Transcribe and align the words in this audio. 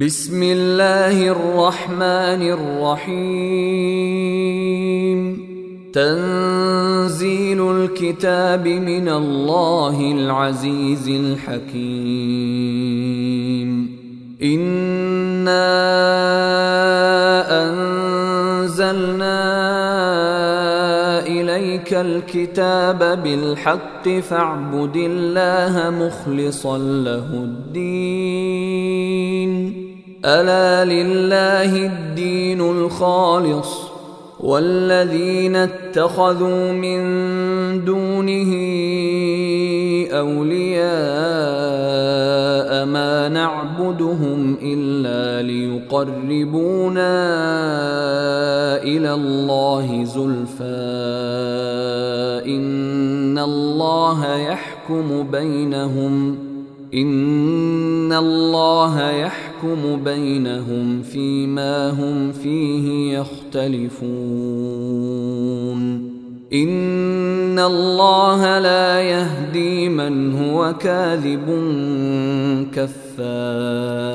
بسم 0.00 0.42
الله 0.42 1.28
الرحمن 1.28 2.42
الرحيم 3.00 3.50
تنزيل 5.92 7.70
الكتاب 7.70 8.68
من 8.68 9.08
الله 9.08 10.12
العزيز 10.12 11.08
الحكيم 11.08 12.40
انا 14.42 15.66
انزلنا 17.62 19.40
اليك 21.26 21.94
الكتاب 21.94 23.22
بالحق 23.22 24.08
فاعبد 24.08 24.96
الله 24.96 25.90
مخلصا 25.90 26.78
له 26.78 27.26
الدين 27.34 29.00
ألا 30.24 30.84
لله 30.84 31.86
الدين 31.86 32.60
الخالص 32.60 33.90
والذين 34.40 35.56
اتخذوا 35.56 36.72
من 36.72 37.00
دونه 37.84 38.52
أولياء 40.12 40.90
ما 42.86 43.28
نعبدهم 43.28 44.56
إلا 44.62 45.46
ليقربونا 45.48 47.12
إلى 48.82 49.14
الله 49.14 50.04
زلفى 50.04 50.64
إن 52.46 53.38
الله 53.38 54.36
يحكم 54.36 55.22
بينهم 55.30 56.49
ان 56.94 58.12
الله 58.12 59.10
يحكم 59.10 60.04
بينهم 60.04 61.02
فيما 61.02 61.90
هم 61.90 62.32
فيه 62.32 63.18
يختلفون 63.18 64.60
ان 66.52 67.58
الله 67.58 68.58
لا 68.58 69.00
يهدي 69.00 69.88
من 69.88 70.34
هو 70.34 70.74
كاذب 70.74 71.46
كفار 72.74 74.10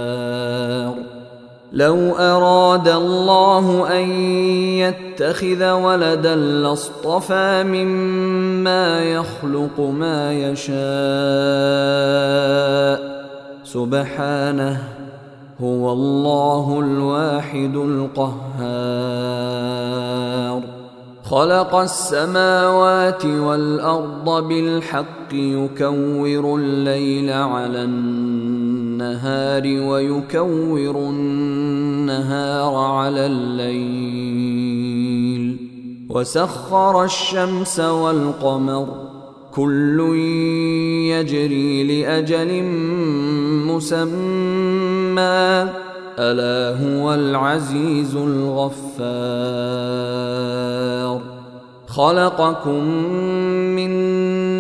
لو 1.74 2.12
اراد 2.12 2.88
الله 2.88 3.88
ان 3.92 5.05
يتخذ 5.16 5.72
ولدا 5.72 6.36
لاصطفى 6.36 7.64
مما 7.64 9.00
يخلق 9.00 9.80
ما 9.80 10.34
يشاء. 10.34 10.76
سبحانه 13.64 14.84
هو 15.62 15.94
الله 15.94 16.80
الواحد 16.80 17.76
القهار. 17.76 18.36
خلق 21.24 21.76
السماوات 21.76 23.26
والأرض 23.26 24.48
بالحق 24.48 25.34
يكور 25.34 26.56
الليل 26.60 27.30
على 27.30 27.84
النهار. 27.84 28.55
ويكور 29.66 30.96
النهار 30.96 32.76
على 32.76 33.26
الليل. 33.26 34.76
وسخر 36.10 37.04
الشمس 37.04 37.80
والقمر. 37.80 38.88
كل 39.56 40.00
يجري 41.10 41.84
لأجل 41.84 42.64
مسمى. 43.68 45.70
ألا 46.20 46.78
هو 46.84 47.14
العزيز 47.14 48.16
الغفار. 48.16 48.76
خلقكم 51.88 52.84
من 53.76 53.92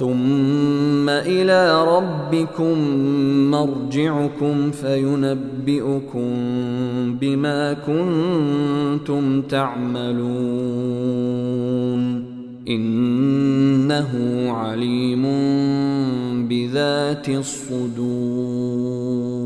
ثم 0.00 1.08
إلى 1.08 1.84
ربكم 1.84 2.78
مرجعكم 3.50 4.70
فينبئكم 4.70 6.30
بما 7.20 7.72
كنتم 7.72 9.42
تعملون. 9.42 10.30
إنه 12.68 14.12
عليم 14.50 15.22
بذات 16.48 17.28
الصدور. 17.28 19.39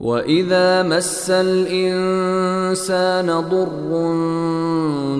واذا 0.00 0.82
مس 0.82 1.30
الانسان 1.30 3.26
ضر 3.26 3.90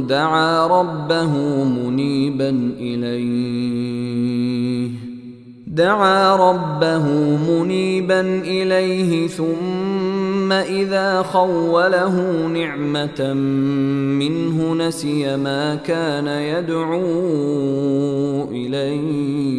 دعا 0.09 0.67
ربه 0.67 1.37
منيبا 1.65 2.73
اليه 2.81 4.29
دعا 5.67 6.37
ربه 6.37 7.07
منيبا 7.51 8.21
اليه 8.45 9.29
ثم 9.29 10.53
اذا 10.53 11.23
خوله 11.23 12.47
نعمه 12.47 13.33
منه 14.19 14.75
نسي 14.75 15.37
ما 15.37 15.75
كان 15.75 16.27
يدعو 16.27 16.99
اليه 18.51 19.59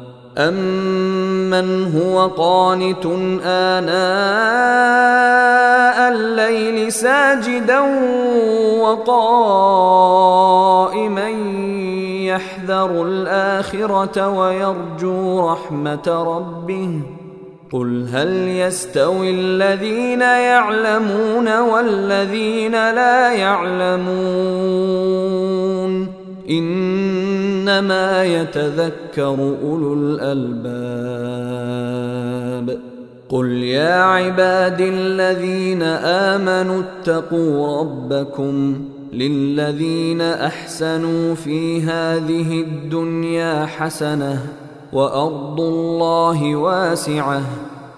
أمن 0.37 1.95
هو 1.95 2.27
قانت 2.27 3.05
آناء 3.45 3.91
الليل 6.13 6.91
ساجدا 6.91 7.79
وقائما 8.81 10.11
يحذر 12.25 13.03
الآخرة 13.03 14.29
ويرجو 14.29 15.49
رحمة 15.51 16.07
ربه 16.07 17.01
قل 17.73 18.07
هل 18.13 18.47
يستوي 18.47 19.31
الذين 19.31 20.21
يعلمون 20.21 21.59
والذين 21.59 22.71
لا 22.71 23.31
يعلمون 23.31 25.01
إنما 26.51 28.23
يتذكر 28.23 29.55
أولو 29.63 29.93
الألباب. 29.93 31.51
قل 33.29 33.51
يا 33.51 33.93
عبادي 33.93 34.89
الذين 34.89 35.83
آمنوا 35.83 36.81
اتقوا 36.81 37.79
ربكم 37.79 38.85
للذين 39.13 40.21
أحسنوا 40.21 41.35
في 41.35 41.81
هذه 41.81 42.61
الدنيا 42.61 43.65
حسنة 43.65 44.45
وأرض 44.93 45.61
الله 45.61 46.55
واسعة 46.55 47.41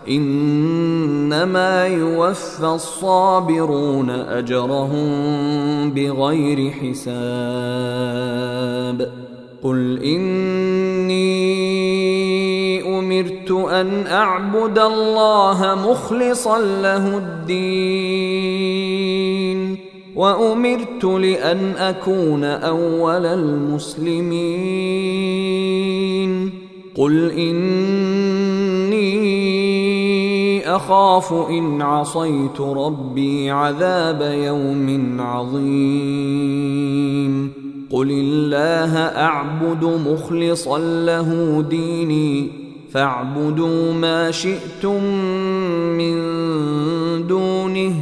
إنما 0.07 1.87
يوفى 1.87 2.65
الصابرون 2.65 4.09
أجرهم 4.09 5.91
بغير 5.91 6.71
حساب. 6.71 7.03
قل 9.63 10.03
إني 10.03 11.23
أمرت 12.99 13.51
أن 13.51 14.07
أعبد 14.07 14.79
الله 14.79 15.75
مخلصا 15.89 16.59
له 16.59 17.17
الدين 17.17 18.73
وأمرت 20.15 21.03
لأن 21.03 21.73
أكون 21.77 22.43
أول 22.43 23.25
المسلمين. 23.25 24.73
قل 26.95 27.31
إني 27.31 28.33
أخاف 30.65 31.33
إن 31.33 31.81
عصيت 31.81 32.61
ربي 32.61 33.51
عذاب 33.51 34.21
يوم 34.21 35.17
عظيم. 35.21 36.83
قل 37.91 38.11
الله 38.11 38.97
أعبد 38.97 39.83
مخلصا 39.83 40.77
له 40.79 41.61
ديني 41.69 42.49
فاعبدوا 42.91 43.93
ما 43.93 44.31
شئتم 44.31 45.03
من 45.97 46.17
دونه. 47.27 47.93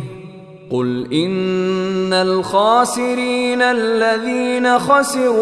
قل 0.72 1.14
إن 1.14 2.14
الخاسرين 2.14 3.62
الذين 3.62 4.80
خسروا 4.80 5.42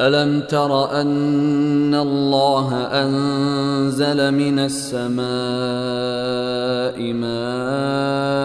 ألم 0.00 0.40
تر 0.40 1.00
أن 1.00 1.94
الله 1.94 2.74
أنزل 2.74 4.34
من 4.34 4.58
السماء 4.58 5.20
ماء 7.12 8.40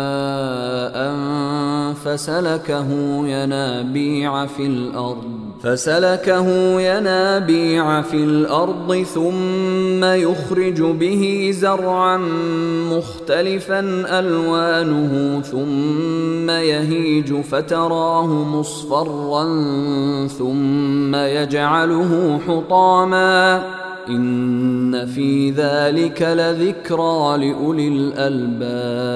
فسلكه 1.93 2.89
ينابيع 3.27 4.45
في 4.45 4.65
الأرض 4.65 5.54
فسلكه 5.65 6.47
ينابيع 6.81 8.01
في 8.01 8.17
الأرض 8.17 9.03
ثم 9.13 10.03
يخرج 10.03 10.81
به 10.81 11.51
زرعا 11.53 12.17
مختلفا 12.91 13.79
ألوانه 14.19 15.41
ثم 15.41 16.50
يهيج 16.50 17.41
فتراه 17.41 18.27
مصفرا 18.27 19.44
ثم 20.27 21.15
يجعله 21.15 22.39
حطاما 22.48 23.63
إن 24.10 25.05
في 25.05 25.51
ذلك 25.51 26.22
لذكرى 26.22 27.38
لأولي 27.38 27.88
الألباب 27.88 29.15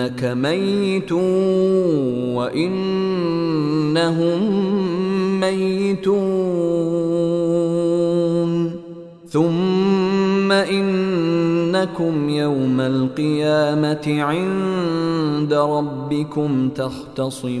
إنك 0.00 0.24
ميت 0.24 1.12
وإنهم 2.36 3.20
ميتون. 5.40 6.20
ثم 9.28 10.52
إنكم 10.52 12.28
يوم 12.28 12.80
القيامة 12.80 14.22
عند 14.22 15.54
ربكم 15.54 16.68
تختصمون. 16.68 17.60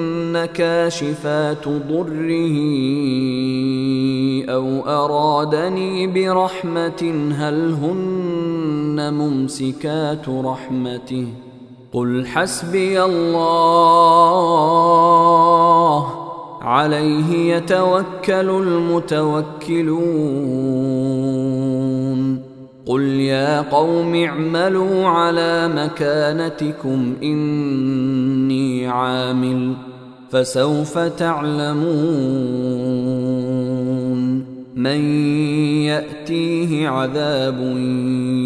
كاشفات 0.45 1.67
ضره 1.67 2.57
أو 4.49 4.81
أرادني 4.87 6.07
برحمة 6.07 7.31
هل 7.37 7.73
هن 7.81 9.13
ممسكات 9.13 10.29
رحمته؟ 10.29 11.27
قل 11.93 12.25
حسبي 12.25 13.03
الله. 13.03 13.41
عليه 16.61 17.55
يتوكل 17.55 18.49
المتوكلون. 18.49 19.91
قل 22.85 23.01
يا 23.01 23.61
قوم 23.61 24.15
اعملوا 24.15 25.07
على 25.07 25.67
مكانتكم 25.75 27.13
إني 27.23 28.87
عامل. 28.87 29.90
فسوف 30.31 30.97
تعلمون 30.97 31.81
من 34.75 35.01
يأتيه 35.85 36.89
عذاب 36.89 37.59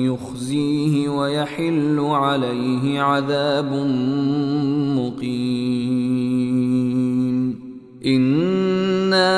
يخزيه 0.06 1.10
ويحل 1.10 2.00
عليه 2.00 3.01
عذاب 3.01 3.74
مقيم. 4.96 6.06
إنا 8.06 9.36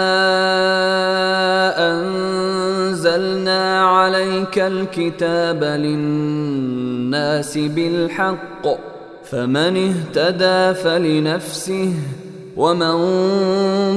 أنزلنا 1.92 3.82
عليك 3.82 4.60
الكتاب 4.60 5.64
للناس 5.64 7.58
بالحق 7.58 8.68
فمن 9.24 9.78
اهتدى 9.78 10.74
فلنفسه 10.80 11.94
ومن 12.58 12.98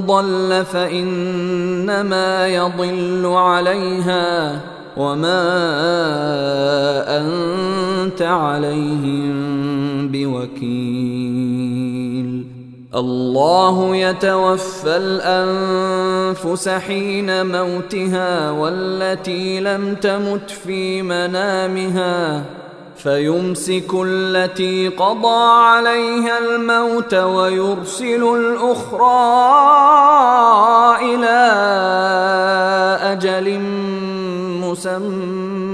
ضل 0.07 0.65
فانما 0.65 2.49
يضل 2.49 3.27
عليها 3.27 4.61
وما 4.97 5.43
انت 7.19 8.23
عليهم 8.23 9.33
بوكيل 10.09 11.61
الله 12.95 13.97
يتوفى 13.97 14.97
الانفس 14.97 16.69
حين 16.69 17.47
موتها 17.47 18.51
والتي 18.51 19.61
لم 19.61 19.95
تمت 19.95 20.51
في 20.51 21.03
منامها 21.03 22.45
فيمسك 23.03 23.91
التي 24.07 24.89
قضى 24.89 25.53
عليها 25.63 26.39
الموت 26.39 27.15
ويرسل 27.15 28.23
الأخرى 28.37 29.05
إلى 31.15 31.41
أجل 33.13 33.61
مسمى. 34.61 35.71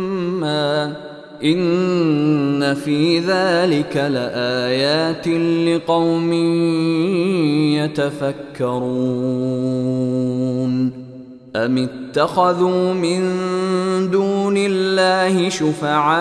إن 1.45 2.75
في 2.75 3.18
ذلك 3.18 3.97
لآيات 3.97 5.28
لقوم 5.68 6.33
يتفكرون. 7.76 8.66
أم 11.57 11.89
اتخذوا 11.89 12.93
من 12.93 13.21
دون 14.11 14.55
الله 14.57 15.49
شفعاء 15.49 16.17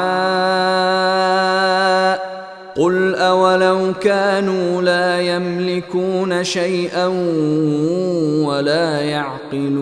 قل 2.78 3.16
أولو 3.16 3.94
كانوا 4.02 4.82
لا 4.82 5.22
يملكون 5.22 6.44
شيئا 6.44 7.08
ولا 8.46 9.02
يعقلون 9.02 9.76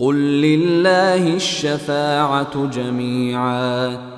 قل 0.00 0.16
لله 0.16 1.36
الشفاعة 1.36 2.66
جميعاً 2.66 4.17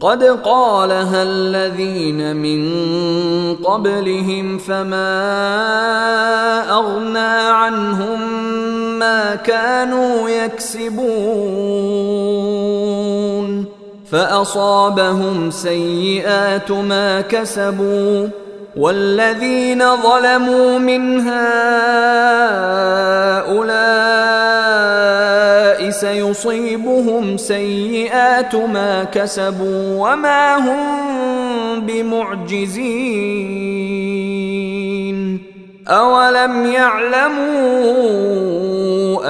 قد 0.00 0.24
قالها 0.24 1.22
الذين 1.22 2.36
من 2.36 2.62
قبلهم 3.56 4.58
فما 4.58 5.10
أغنى 6.70 7.50
عنهم 7.50 8.20
ما 8.98 9.34
كانوا 9.34 10.28
يكسبون 10.28 11.08
فأصابهم 14.10 15.50
سيئات 15.50 16.70
ما 16.70 17.20
كسبوا 17.20 18.28
والذين 18.76 19.96
ظلموا 19.96 20.78
من 20.78 21.20
هؤلاء 21.20 22.38
سيصيبهم 25.90 27.36
سيئات 27.36 28.54
ما 28.54 29.04
كسبوا 29.04 30.12
وما 30.12 30.56
هم 30.56 31.80
بمعجزين. 31.80 33.18
اولم 35.88 36.66
يعلموا 36.66 37.38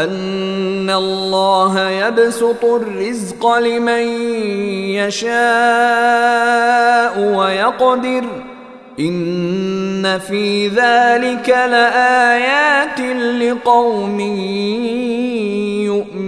ان 0.04 0.90
الله 0.90 1.90
يبسط 1.90 2.64
الرزق 2.64 3.56
لمن 3.58 4.02
يشاء 4.98 5.28
ويقدر 7.18 8.24
ان 9.00 10.18
في 10.18 10.68
ذلك 10.68 11.48
لايات 11.48 13.00
لقوم 13.42 14.20
يؤمنون. 15.86 16.27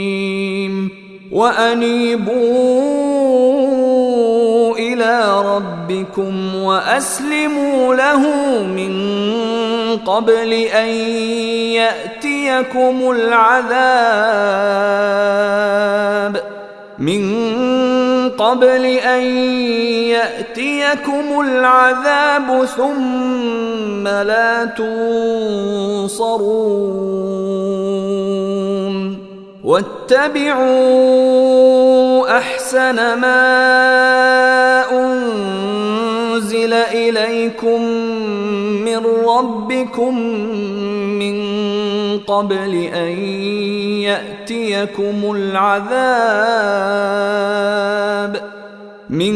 وأنيبوا 1.31 2.41
إلى 4.77 5.41
ربكم 5.45 6.55
وأسلموا 6.55 7.95
له 7.95 8.19
من 8.63 8.93
قبل 10.05 10.53
أن 10.53 10.87
يأتيكم 11.79 13.11
العذاب. 13.11 14.01
من 16.99 17.49
قبل 18.29 18.85
أن 18.85 19.21
يأتيكم 20.11 21.41
العذاب 21.41 22.65
ثم 22.77 24.07
لا 24.07 24.65
تنصرون. 24.65 26.31
واتبعوا 29.63 30.71
أحسن 32.37 32.95
ما 32.95 33.41
أنزل 34.91 36.73
إليكم 36.73 37.81
من 38.85 39.05
ربكم 39.27 40.19
من 41.19 41.41
قبل 42.19 42.73
أن 42.93 43.19
يأتيكم 44.01 45.31
العذاب 45.35 46.01
من 49.09 49.35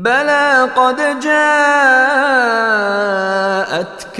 بلى 0.00 0.68
قد 0.76 0.96
جاءتك 1.20 1.30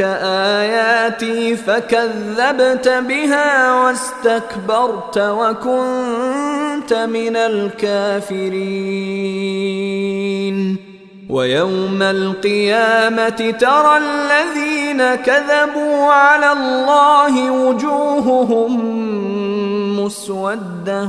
اياتي 0.00 1.56
فكذبت 1.56 2.88
بها 2.88 3.74
واستكبرت 3.74 5.18
وكنت 5.18 6.92
من 6.92 7.36
الكافرين 7.36 8.50
ويوم 11.30 12.02
القيامة 12.02 13.54
ترى 13.60 13.96
الذين 13.96 15.14
كذبوا 15.14 16.12
على 16.12 16.52
الله 16.52 17.50
وجوههم 17.50 18.80
مسودة 20.04 21.08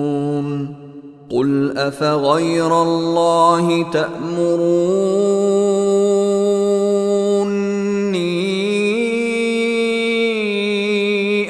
قل 1.31 1.73
افغير 1.77 2.81
الله 2.81 3.85
تامروني 3.91 5.51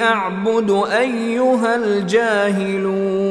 اعبد 0.01 0.71
ايها 0.91 1.75
الجاهلون 1.75 3.30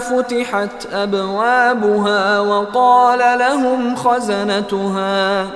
فتحت 0.00 0.86
أبوابها 0.92 2.40
وقال 2.40 3.38
لهم 3.38 3.96
خزنتها 3.96 5.46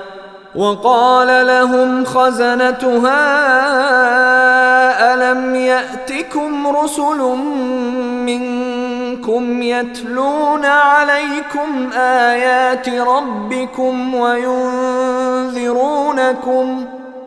وقال 0.55 1.47
لهم 1.47 2.05
خزنتها 2.05 3.17
ألم 5.13 5.55
يأتكم 5.55 6.67
رسل 6.67 7.17
منكم 8.25 9.61
يتلون 9.61 10.65
عليكم 10.65 11.89
آيات 11.93 12.89
ربكم 12.89 14.15
وينذرونكم 14.15 15.57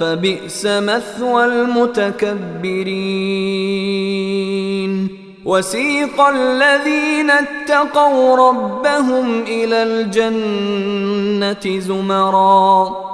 فبئس 0.00 0.66
مثوى 0.66 1.44
المتكبرين. 1.44 2.44
وسيق 5.44 6.20
الذين 6.20 7.30
اتقوا 7.30 8.36
ربهم 8.36 9.42
إلى 9.42 9.82
الجنة 9.82 11.80
زمرا. 11.80 13.13